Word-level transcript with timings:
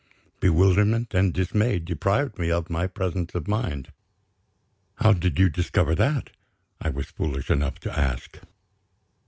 Bewilderment 0.39 1.13
and 1.13 1.31
dismay 1.31 1.77
deprived 1.77 2.39
me 2.39 2.49
of 2.49 2.71
my 2.71 2.87
presence 2.87 3.35
of 3.35 3.47
mind. 3.47 3.93
"How 4.95 5.13
did 5.13 5.37
you 5.37 5.47
discover 5.47 5.93
that?" 5.93 6.31
I 6.81 6.89
was 6.89 7.11
foolish 7.11 7.51
enough 7.51 7.77
to 7.81 7.95
ask. 7.95 8.39